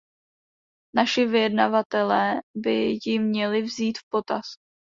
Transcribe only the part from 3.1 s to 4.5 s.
měli vzít v potaz.